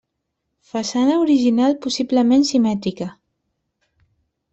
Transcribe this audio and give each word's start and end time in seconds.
Façana 0.69 1.17
original 1.25 1.75
possiblement 1.83 2.41
simètrica. 2.53 3.07